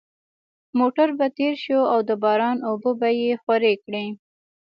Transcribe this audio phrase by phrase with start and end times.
[0.79, 4.05] موټر به تېر شو او د باران اوبه به یې خورې کړې